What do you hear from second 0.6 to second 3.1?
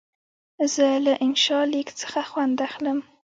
زه له انشا لیک څخه خوند اخلم.